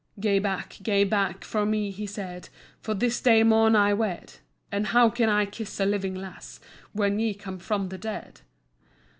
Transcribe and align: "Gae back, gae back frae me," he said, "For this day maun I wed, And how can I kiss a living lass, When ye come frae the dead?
"Gae 0.19 0.39
back, 0.39 0.79
gae 0.81 1.03
back 1.03 1.43
frae 1.43 1.63
me," 1.63 1.91
he 1.91 2.07
said, 2.07 2.49
"For 2.79 2.95
this 2.95 3.21
day 3.21 3.43
maun 3.43 3.75
I 3.75 3.93
wed, 3.93 4.33
And 4.71 4.87
how 4.87 5.11
can 5.11 5.29
I 5.29 5.45
kiss 5.45 5.79
a 5.79 5.85
living 5.85 6.15
lass, 6.15 6.59
When 6.91 7.19
ye 7.19 7.35
come 7.35 7.59
frae 7.59 7.85
the 7.85 7.99
dead? 7.99 8.41